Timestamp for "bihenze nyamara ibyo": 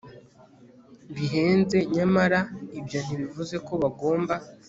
1.15-2.99